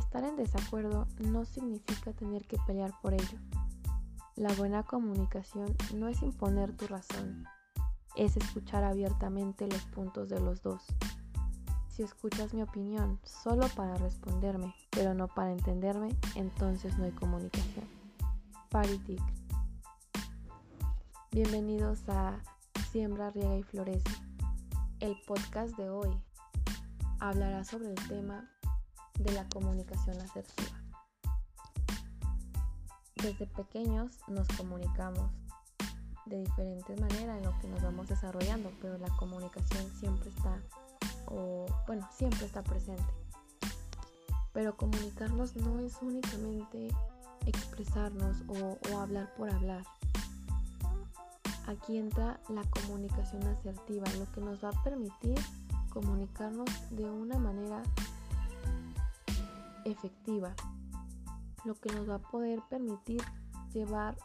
Estar 0.00 0.24
en 0.24 0.34
desacuerdo 0.34 1.06
no 1.18 1.44
significa 1.44 2.14
tener 2.14 2.46
que 2.46 2.56
pelear 2.66 2.90
por 3.02 3.12
ello. 3.12 3.38
La 4.34 4.50
buena 4.54 4.82
comunicación 4.82 5.76
no 5.94 6.08
es 6.08 6.22
imponer 6.22 6.74
tu 6.74 6.86
razón, 6.86 7.44
es 8.16 8.34
escuchar 8.38 8.82
abiertamente 8.82 9.68
los 9.68 9.82
puntos 9.82 10.30
de 10.30 10.40
los 10.40 10.62
dos. 10.62 10.86
Si 11.86 12.02
escuchas 12.02 12.54
mi 12.54 12.62
opinión 12.62 13.20
solo 13.24 13.68
para 13.76 13.94
responderme, 13.98 14.74
pero 14.88 15.12
no 15.12 15.28
para 15.28 15.52
entenderme, 15.52 16.16
entonces 16.34 16.96
no 16.96 17.04
hay 17.04 17.12
comunicación. 17.12 17.84
Paritic. 18.70 19.20
Bienvenidos 21.30 22.08
a 22.08 22.40
Siembra, 22.90 23.28
Riega 23.28 23.58
y 23.58 23.62
Florece. 23.64 24.10
El 24.98 25.14
podcast 25.26 25.76
de 25.76 25.90
hoy 25.90 26.10
hablará 27.18 27.64
sobre 27.64 27.90
el 27.90 28.08
tema 28.08 28.48
de 29.22 29.32
la 29.32 29.46
comunicación 29.48 30.18
asertiva. 30.20 30.80
Desde 33.16 33.46
pequeños 33.46 34.18
nos 34.28 34.48
comunicamos 34.48 35.30
de 36.24 36.38
diferentes 36.38 36.98
maneras 36.98 37.38
en 37.38 37.44
lo 37.44 37.58
que 37.60 37.68
nos 37.68 37.82
vamos 37.82 38.08
desarrollando, 38.08 38.72
pero 38.80 38.96
la 38.96 39.14
comunicación 39.16 39.90
siempre 39.98 40.30
está, 40.30 40.56
o 41.26 41.66
bueno, 41.86 42.08
siempre 42.16 42.46
está 42.46 42.62
presente. 42.62 43.12
Pero 44.54 44.76
comunicarnos 44.76 45.54
no 45.56 45.80
es 45.80 45.98
únicamente 46.00 46.88
expresarnos 47.44 48.38
o, 48.48 48.78
o 48.90 48.98
hablar 48.98 49.34
por 49.34 49.50
hablar. 49.50 49.84
Aquí 51.66 51.98
entra 51.98 52.40
la 52.48 52.62
comunicación 52.70 53.46
asertiva, 53.46 54.06
lo 54.18 54.32
que 54.32 54.40
nos 54.40 54.64
va 54.64 54.70
a 54.70 54.82
permitir 54.82 55.38
comunicarnos 55.90 56.68
de 56.90 57.04
una 57.04 57.38
manera 57.38 57.82
efectiva, 59.84 60.54
lo 61.64 61.74
que 61.74 61.92
nos 61.94 62.08
va 62.08 62.16
a 62.16 62.30
poder 62.30 62.60
permitir 62.68 63.22
llevar 63.72 64.16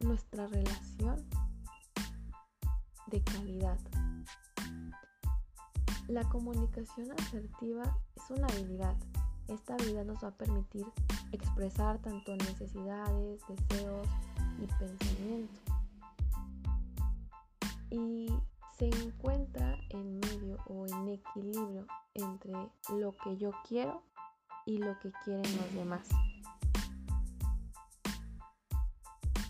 nuestra 0.00 0.46
relación 0.46 1.26
de 3.06 3.22
calidad. 3.22 3.78
La 6.08 6.28
comunicación 6.28 7.10
asertiva 7.12 7.98
es 8.14 8.30
una 8.30 8.46
habilidad. 8.46 8.96
Esta 9.48 9.74
habilidad 9.74 10.04
nos 10.04 10.22
va 10.22 10.28
a 10.28 10.36
permitir 10.36 10.86
expresar 11.32 11.98
tanto 11.98 12.36
necesidades, 12.36 13.40
deseos 13.48 14.08
y 14.60 14.66
pensamientos. 14.66 15.60
Y 17.90 18.28
se 18.78 18.88
encuentra 18.88 19.78
en 19.90 20.18
medio 20.20 20.58
o 20.66 20.86
en 20.86 21.08
equilibrio 21.08 21.86
entre 22.14 22.52
lo 22.94 23.16
que 23.16 23.36
yo 23.36 23.50
quiero 23.66 24.02
y 24.66 24.78
lo 24.78 24.98
que 24.98 25.12
quieren 25.24 25.56
los 25.56 25.72
demás. 25.74 26.06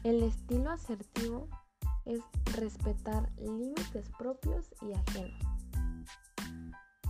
El 0.04 0.22
estilo 0.22 0.70
asertivo 0.70 1.48
es 2.04 2.20
respetar 2.54 3.32
límites 3.38 4.08
propios 4.16 4.72
y 4.82 4.92
ajenos. 4.92 5.40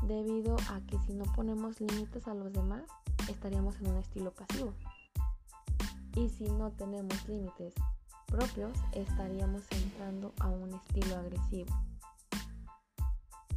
Debido 0.05 0.57
a 0.71 0.81
que 0.87 0.99
si 1.01 1.13
no 1.13 1.25
ponemos 1.35 1.79
límites 1.81 2.27
a 2.27 2.35
los 2.35 2.53
demás, 2.53 2.85
estaríamos 3.29 3.79
en 3.81 3.89
un 3.89 3.97
estilo 3.99 4.33
pasivo. 4.33 4.73
Y 6.15 6.31
si 6.31 6.45
no 6.45 6.71
tenemos 6.71 7.29
límites 7.29 7.75
propios, 8.27 8.73
estaríamos 8.93 9.65
entrando 9.73 10.33
a 10.41 10.49
un 10.49 10.73
estilo 10.73 11.17
agresivo. 11.17 11.77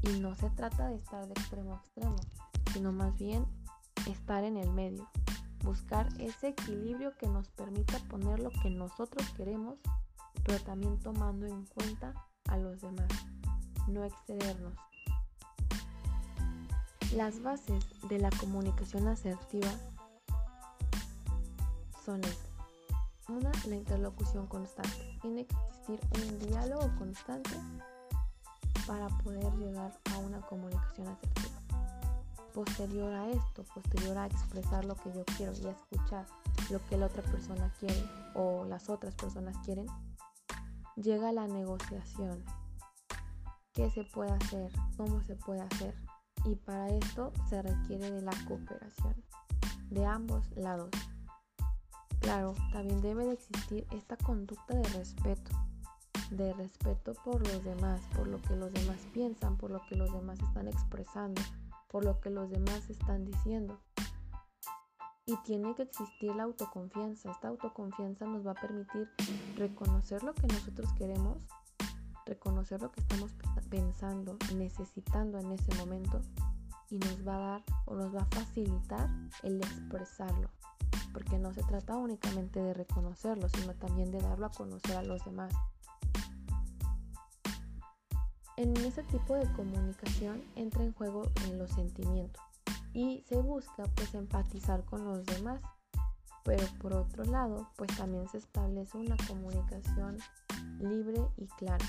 Y 0.02 0.20
no 0.20 0.36
se 0.36 0.50
trata 0.50 0.90
de 0.90 0.96
estar 0.96 1.26
de 1.26 1.34
extremo 1.34 1.76
a 1.76 1.78
extremo, 1.78 2.16
sino 2.74 2.92
más 2.92 3.18
bien 3.18 3.46
estar 4.08 4.44
en 4.44 4.58
el 4.58 4.70
medio, 4.72 5.10
buscar 5.64 6.08
ese 6.20 6.50
equilibrio 6.50 7.16
que 7.18 7.28
nos 7.28 7.50
permita 7.50 8.00
poner 8.10 8.40
lo 8.40 8.50
que 8.50 8.70
nosotros 8.70 9.28
queremos, 9.36 9.78
pero 10.44 10.60
también 10.60 11.00
tomando 11.00 11.46
en 11.46 11.66
cuenta 11.66 12.14
a 12.48 12.58
los 12.58 12.82
demás, 12.82 13.10
no 13.88 14.04
excedernos. 14.04 14.74
Las 17.16 17.42
bases 17.42 17.86
de 18.08 18.20
la 18.20 18.30
comunicación 18.32 19.08
asertiva 19.08 19.72
son 22.06 22.24
estas. 22.24 22.50
Una, 23.28 23.52
la 23.68 23.76
interlocución 23.76 24.48
constante. 24.48 25.18
Tiene 25.22 25.46
que 25.46 25.56
existir 25.56 26.00
un 26.16 26.50
diálogo 26.50 26.90
constante 26.98 27.52
para 28.88 29.08
poder 29.20 29.54
llegar 29.58 29.96
a 30.14 30.18
una 30.18 30.42
comunicación 30.42 31.08
asertiva 31.08 31.59
posterior 32.54 33.14
a 33.14 33.30
esto, 33.30 33.64
posterior 33.74 34.18
a 34.18 34.28
expresar 34.28 34.86
lo 34.86 34.96
que 34.96 35.14
yo 35.14 35.24
quiero 35.38 35.54
y 35.54 35.68
a 35.68 35.72
escuchar 35.72 36.26
lo 36.70 36.86
que 36.88 36.98
la 36.98 37.08
otra 37.08 37.24
persona 37.24 37.72
quiere 37.80 38.04
o 38.36 38.66
las 38.66 38.90
otras 38.90 39.16
personas 39.16 39.58
quieren, 39.66 39.88
llega 40.96 41.32
la 41.32 41.48
negociación. 41.48 42.44
¿Qué 43.74 43.90
se 43.92 44.04
puede 44.04 44.32
hacer? 44.32 44.72
¿Cómo 44.98 45.22
se 45.24 45.36
puede 45.36 45.62
hacer? 45.62 45.96
Y 46.46 46.56
para 46.56 46.88
esto 46.90 47.32
se 47.50 47.62
requiere 47.62 48.12
de 48.12 48.22
la 48.22 48.34
cooperación 48.48 49.16
de 49.90 50.06
ambos 50.06 50.50
lados. 50.56 50.90
Claro, 52.20 52.54
también 52.72 53.02
debe 53.02 53.26
de 53.26 53.34
existir 53.34 53.88
esta 53.92 54.18
conducta 54.18 54.76
de 54.76 54.84
respeto, 54.90 55.52
de 56.32 56.54
respeto 56.54 57.14
por 57.24 57.46
los 57.48 57.64
demás, 57.64 58.02
por 58.16 58.28
lo 58.28 58.42
que 58.42 58.56
los 58.56 58.72
demás 58.74 59.00
piensan, 59.14 59.58
por 59.58 59.72
lo 59.72 59.82
que 59.88 59.96
los 59.96 60.12
demás 60.12 60.40
están 60.40 60.68
expresando, 60.68 61.42
por 61.90 62.06
lo 62.06 62.20
que 62.22 62.30
los 62.30 62.50
demás 62.50 62.90
están 62.90 63.26
diciendo. 63.26 63.80
Y 65.26 65.36
tiene 65.44 65.76
que 65.76 65.84
existir 65.84 66.36
la 66.36 66.44
autoconfianza. 66.44 67.32
Esta 67.32 67.50
autoconfianza 67.50 68.26
nos 68.26 68.46
va 68.46 68.52
a 68.52 68.56
permitir 68.56 69.10
reconocer 69.58 70.24
lo 70.24 70.34
que 70.34 70.48
nosotros 70.48 70.92
queremos, 70.94 71.38
reconocer 72.26 72.82
lo 72.82 72.92
que 72.92 73.02
estamos 73.02 73.34
pensando, 73.70 74.38
necesitando 74.56 75.38
en 75.40 75.52
ese 75.52 75.76
momento 75.76 76.22
y 76.90 76.98
nos 76.98 77.28
va 77.28 77.36
a 77.36 77.40
dar 77.40 77.64
o 77.86 77.96
nos 77.96 78.16
va 78.16 78.22
a 78.22 78.26
facilitar 78.26 79.10
el 79.44 79.58
expresarlo. 79.58 80.50
Porque 81.14 81.38
no 81.38 81.54
se 81.54 81.64
trata 81.64 81.96
únicamente 81.96 82.60
de 82.62 82.74
reconocerlo, 82.74 83.50
sino 83.50 83.74
también 83.76 84.12
de 84.12 84.20
darlo 84.20 84.48
a 84.48 84.52
conocer 84.52 84.98
a 84.98 85.04
los 85.04 85.24
demás. 85.26 85.54
En 88.60 88.76
ese 88.76 89.04
tipo 89.04 89.36
de 89.36 89.50
comunicación 89.54 90.44
entra 90.58 90.84
en 90.84 90.92
juego 90.92 91.32
en 91.46 91.58
los 91.58 91.72
sentimientos 91.72 92.44
y 92.94 93.24
se 93.30 93.38
busca 93.38 93.86
pues 93.96 94.14
empatizar 94.14 94.84
con 94.84 95.06
los 95.06 95.26
demás. 95.26 95.62
Pero 96.44 96.68
por 96.82 96.94
otro 96.94 97.24
lado, 97.24 97.70
pues 97.78 97.96
también 97.96 98.28
se 98.28 98.40
establece 98.40 98.98
una 98.98 99.16
comunicación 99.30 100.18
libre 100.78 101.22
y 101.38 101.48
clara. 101.48 101.86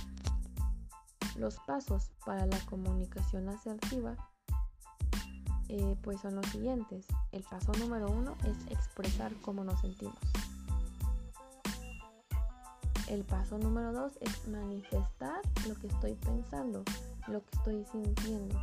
Los 1.37 1.57
pasos 1.67 2.13
para 2.25 2.47
la 2.47 2.61
comunicación 2.67 3.49
asertiva 3.49 4.17
eh, 5.69 5.97
pues 6.03 6.21
son 6.21 6.37
los 6.37 6.47
siguientes. 6.47 7.05
El 7.33 7.43
paso 7.43 7.73
número 7.81 8.09
uno 8.13 8.37
es 8.45 8.57
expresar 8.71 9.35
cómo 9.43 9.65
nos 9.65 9.81
sentimos. 9.81 10.15
El 13.11 13.25
paso 13.25 13.59
número 13.59 13.93
dos 13.93 14.13
es 14.21 14.47
manifestar 14.47 15.41
lo 15.67 15.75
que 15.75 15.89
estoy 15.89 16.15
pensando, 16.15 16.85
lo 17.27 17.45
que 17.45 17.57
estoy 17.57 17.85
sintiendo, 17.91 18.57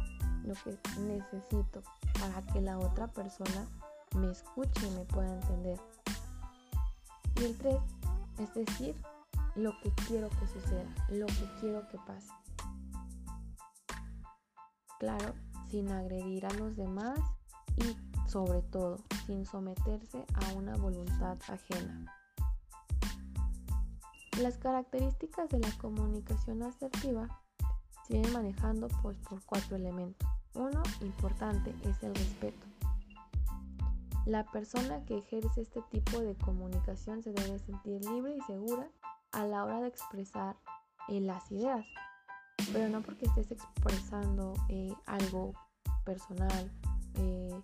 lo 0.46 0.54
que 0.54 0.80
necesito 1.02 1.84
para 2.18 2.42
que 2.54 2.62
la 2.62 2.80
otra 2.80 3.08
persona 3.08 3.68
me 4.16 4.32
escuche 4.32 4.88
y 4.88 4.92
me 4.92 5.04
pueda 5.04 5.34
entender. 5.34 5.78
Y 7.36 7.44
el 7.44 7.58
tres 7.58 7.82
es 8.40 8.54
decir, 8.54 8.96
lo 9.56 9.78
que 9.82 9.92
quiero 10.08 10.30
que 10.30 10.48
suceda, 10.48 10.96
lo 11.10 11.26
que 11.26 11.50
quiero 11.60 11.86
que 11.90 11.98
pase. 11.98 12.32
Claro, 14.98 15.34
sin 15.70 15.92
agredir 15.92 16.46
a 16.46 16.54
los 16.54 16.78
demás 16.78 17.20
y 17.76 17.98
sobre 18.30 18.62
todo 18.62 19.04
sin 19.26 19.46
someterse 19.46 20.26
a 20.36 20.54
una 20.54 20.78
voluntad 20.78 21.38
ajena. 21.50 22.17
Las 24.42 24.60
características 24.60 25.50
de 25.50 25.60
la 25.60 25.72
comunicación 25.80 26.62
asertiva 26.62 27.28
se 28.08 28.22
manejando 28.32 28.88
pues, 29.02 29.18
por 29.28 29.44
cuatro 29.44 29.76
elementos. 29.76 30.28
Uno 30.54 30.84
importante 31.02 31.74
es 31.84 32.04
el 32.04 32.14
respeto. 32.14 32.68
La 34.28 34.46
persona 34.46 35.04
que 35.06 35.18
ejerce 35.18 35.62
este 35.62 35.82
tipo 35.90 36.20
de 36.20 36.36
comunicación 36.36 37.24
se 37.24 37.32
debe 37.32 37.58
sentir 37.58 38.06
libre 38.06 38.36
y 38.36 38.42
segura 38.42 38.88
a 39.32 39.46
la 39.46 39.64
hora 39.64 39.82
de 39.82 39.88
expresar 39.88 40.56
eh, 41.08 41.20
las 41.20 41.52
ideas, 41.52 41.86
pero 42.72 42.90
no 42.90 43.02
porque 43.02 43.26
estés 43.26 43.50
expresando 43.52 44.54
eh, 44.70 44.94
algo 45.06 45.54
personal, 46.06 46.72
eh, 47.16 47.62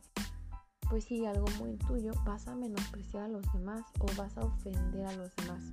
pues 0.90 1.04
sí, 1.04 1.26
algo 1.26 1.46
muy 1.60 1.78
tuyo, 1.78 2.14
vas 2.26 2.48
a 2.48 2.56
menospreciar 2.56 3.24
a 3.24 3.28
los 3.28 3.44
demás 3.54 3.84
o 4.00 4.06
vas 4.18 4.36
a 4.38 4.42
ofender 4.42 5.06
a 5.06 5.14
los 5.14 5.36
demás. 5.36 5.72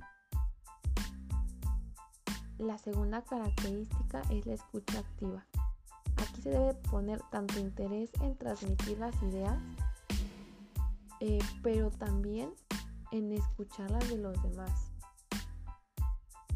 La 2.57 2.77
segunda 2.77 3.21
característica 3.23 4.21
es 4.29 4.45
la 4.45 4.53
escucha 4.53 4.99
activa. 4.99 5.45
Aquí 6.17 6.41
se 6.41 6.49
debe 6.49 6.73
poner 6.73 7.21
tanto 7.31 7.59
interés 7.59 8.11
en 8.21 8.37
transmitir 8.37 8.99
las 8.99 9.15
ideas 9.23 9.57
eh, 11.23 11.37
pero 11.61 11.91
también 11.91 12.51
en 13.11 13.31
escuchar 13.31 13.91
las 13.91 14.09
de 14.09 14.17
los 14.17 14.41
demás. 14.41 14.91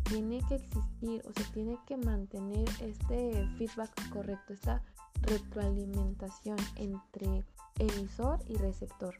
Tiene 0.05 0.41
que 0.49 0.55
existir 0.55 1.21
o 1.27 1.33
se 1.33 1.43
tiene 1.53 1.77
que 1.85 1.97
mantener 1.97 2.67
este 2.81 3.47
feedback 3.57 4.09
correcto, 4.09 4.53
esta 4.53 4.81
retroalimentación 5.21 6.57
entre 6.77 7.45
emisor 7.77 8.39
y 8.47 8.55
receptor. 8.55 9.13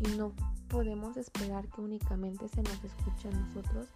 Y 0.00 0.16
no 0.18 0.34
podemos 0.68 1.16
esperar 1.16 1.66
que 1.68 1.80
únicamente 1.80 2.46
se 2.48 2.62
nos 2.62 2.84
escuche 2.84 3.28
a 3.28 3.32
nosotros 3.32 3.88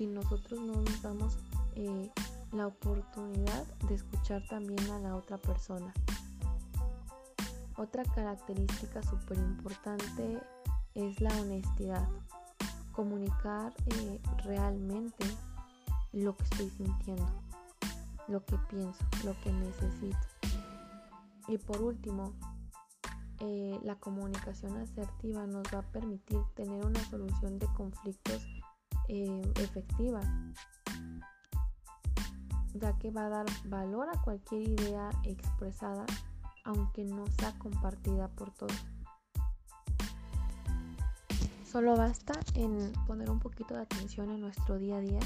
si 0.00 0.06
nosotros 0.06 0.58
no 0.58 0.80
nos 0.80 1.02
damos 1.02 1.36
eh, 1.74 2.10
la 2.52 2.68
oportunidad 2.68 3.66
de 3.86 3.96
escuchar 3.96 4.42
también 4.48 4.80
a 4.92 4.98
la 4.98 5.14
otra 5.14 5.36
persona. 5.36 5.92
Otra 7.76 8.04
característica 8.04 9.02
súper 9.02 9.36
importante 9.36 10.40
es 10.94 11.20
la 11.20 11.38
honestidad. 11.42 12.08
Comunicar 12.92 13.74
eh, 13.88 14.22
realmente 14.42 15.26
lo 16.12 16.34
que 16.34 16.44
estoy 16.44 16.70
sintiendo, 16.70 17.42
lo 18.26 18.42
que 18.46 18.56
pienso, 18.70 19.04
lo 19.22 19.38
que 19.42 19.52
necesito. 19.52 20.16
Y 21.46 21.58
por 21.58 21.82
último, 21.82 22.32
eh, 23.40 23.78
la 23.82 23.96
comunicación 23.96 24.78
asertiva 24.78 25.46
nos 25.46 25.64
va 25.74 25.80
a 25.80 25.92
permitir 25.92 26.38
tener 26.54 26.86
una 26.86 27.04
solución 27.10 27.58
de 27.58 27.66
conflictos 27.74 28.46
eh, 29.12 29.52
efectiva, 29.56 30.20
ya 32.74 32.96
que 32.98 33.10
va 33.10 33.26
a 33.26 33.28
dar 33.28 33.46
valor 33.64 34.08
a 34.08 34.22
cualquier 34.22 34.62
idea 34.62 35.10
expresada, 35.24 36.06
aunque 36.64 37.04
no 37.04 37.26
sea 37.26 37.52
compartida 37.58 38.28
por 38.28 38.52
todos. 38.52 38.86
Solo 41.68 41.96
basta 41.96 42.34
en 42.54 42.92
poner 43.08 43.30
un 43.30 43.40
poquito 43.40 43.74
de 43.74 43.80
atención 43.80 44.30
en 44.30 44.40
nuestro 44.40 44.78
día 44.78 44.98
a 44.98 45.00
día 45.00 45.20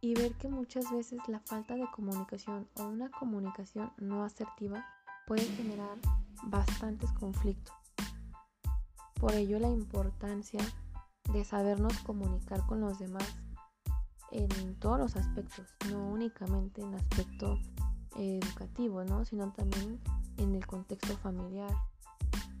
y 0.00 0.14
ver 0.14 0.34
que 0.34 0.48
muchas 0.48 0.90
veces 0.90 1.20
la 1.28 1.38
falta 1.38 1.76
de 1.76 1.86
comunicación 1.92 2.68
o 2.74 2.88
una 2.88 3.08
comunicación 3.12 3.92
no 3.98 4.24
asertiva 4.24 4.84
puede 5.28 5.44
generar 5.44 5.96
bastantes 6.42 7.12
conflictos. 7.12 7.74
Por 9.20 9.32
ello 9.34 9.60
la 9.60 9.68
importancia 9.68 10.60
de 11.32 11.44
sabernos 11.44 11.98
comunicar 12.00 12.64
con 12.66 12.80
los 12.80 12.98
demás 12.98 13.26
en 14.30 14.78
todos 14.80 14.98
los 14.98 15.16
aspectos, 15.16 15.66
no 15.90 16.08
únicamente 16.08 16.82
en 16.82 16.94
aspecto 16.94 17.58
educativo, 18.16 19.04
¿no? 19.04 19.24
sino 19.24 19.52
también 19.52 20.00
en 20.36 20.54
el 20.54 20.66
contexto 20.66 21.16
familiar, 21.18 21.72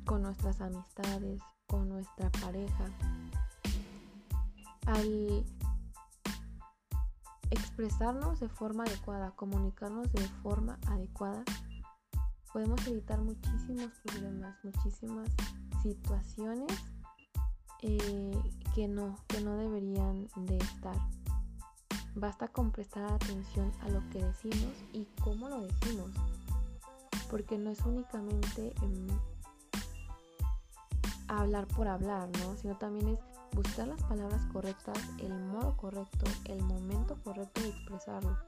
con 0.04 0.22
nuestras 0.22 0.60
amistades, 0.60 1.40
con 1.66 1.88
nuestra 1.88 2.30
pareja. 2.30 2.84
Al 4.86 5.44
expresarnos 7.50 8.40
de 8.40 8.48
forma 8.48 8.84
adecuada, 8.84 9.32
comunicarnos 9.32 10.12
de 10.12 10.28
forma 10.42 10.78
adecuada, 10.86 11.42
podemos 12.52 12.86
evitar 12.86 13.20
muchísimos 13.20 13.90
problemas, 14.04 14.56
muchísimas 14.62 15.28
situaciones 15.82 16.93
eh, 17.86 18.42
que, 18.74 18.88
no, 18.88 19.14
que 19.28 19.42
no 19.42 19.58
deberían 19.58 20.26
de 20.36 20.56
estar. 20.56 20.96
Basta 22.14 22.48
con 22.48 22.70
prestar 22.70 23.12
atención 23.12 23.70
a 23.82 23.90
lo 23.90 24.00
que 24.08 24.24
decimos 24.24 24.72
y 24.94 25.06
cómo 25.22 25.50
lo 25.50 25.60
decimos, 25.60 26.10
porque 27.30 27.58
no 27.58 27.70
es 27.70 27.80
únicamente 27.80 28.72
hablar 31.28 31.66
por 31.66 31.88
hablar, 31.88 32.30
¿no? 32.38 32.56
Sino 32.56 32.74
también 32.78 33.08
es 33.08 33.18
buscar 33.52 33.86
las 33.86 34.02
palabras 34.04 34.40
correctas, 34.50 34.98
el 35.18 35.34
modo 35.34 35.76
correcto, 35.76 36.24
el 36.46 36.62
momento 36.62 37.18
correcto 37.22 37.60
de 37.60 37.68
expresarlo. 37.68 38.38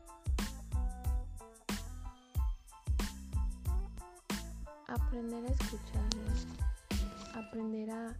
Aprender 4.86 5.44
a 5.44 5.48
escucharnos, 5.48 6.46
aprender 7.34 7.90
a 7.90 8.16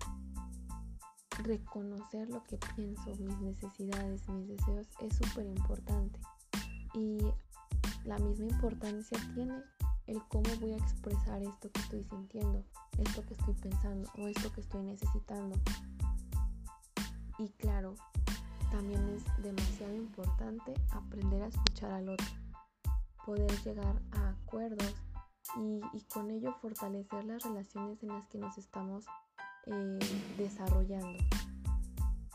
reconocer 1.38 2.28
lo 2.30 2.42
que 2.44 2.58
pienso, 2.74 3.10
mis 3.16 3.38
necesidades, 3.40 4.28
mis 4.28 4.48
deseos 4.48 4.88
es 5.00 5.16
súper 5.16 5.46
importante. 5.46 6.18
Y 6.94 7.18
la 8.04 8.18
misma 8.18 8.46
importancia 8.46 9.18
tiene 9.34 9.54
el 10.06 10.22
cómo 10.28 10.48
voy 10.60 10.72
a 10.72 10.76
expresar 10.76 11.42
esto 11.42 11.70
que 11.70 11.80
estoy 11.80 12.04
sintiendo, 12.04 12.64
esto 12.98 13.24
que 13.26 13.34
estoy 13.34 13.54
pensando 13.54 14.10
o 14.18 14.28
esto 14.28 14.52
que 14.52 14.60
estoy 14.60 14.82
necesitando. 14.84 15.58
Y 17.38 17.50
claro, 17.58 17.94
también 18.70 19.08
es 19.08 19.24
demasiado 19.42 19.94
importante 19.94 20.74
aprender 20.90 21.42
a 21.42 21.48
escuchar 21.48 21.90
al 21.92 22.08
otro, 22.08 22.26
poder 23.24 23.50
llegar 23.62 24.00
a 24.12 24.30
acuerdos 24.30 24.94
y, 25.56 25.80
con 26.12 26.30
ello 26.30 26.54
fortalecer 26.60 27.24
las 27.24 27.42
relaciones 27.42 28.02
en 28.02 28.10
las 28.10 28.26
que 28.28 28.38
nos 28.38 28.58
estamos 28.58 29.04
eh, 29.66 29.98
desarrollando. 30.38 31.18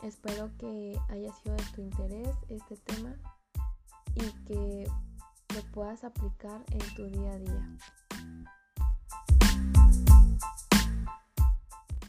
Espero 0.02 0.50
que 0.58 0.98
haya 1.08 1.32
sido 1.32 1.56
de 1.56 1.64
tu 1.74 1.80
interés 1.80 2.36
este 2.48 2.76
tema 2.76 3.14
y 4.14 4.30
que 4.44 4.86
lo 5.54 5.62
puedas 5.72 6.04
aplicar 6.04 6.64
en 6.70 6.94
tu 6.94 7.06
día 7.06 7.32
a 7.32 7.38
día. 7.38 7.76